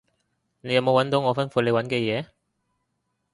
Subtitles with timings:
[0.61, 2.25] 你有冇搵到我吩咐你搵嘅嘢？